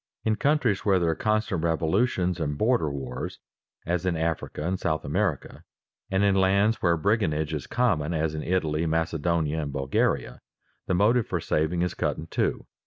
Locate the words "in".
0.25-0.35, 4.03-4.17, 6.23-6.33, 8.33-8.41, 12.17-12.25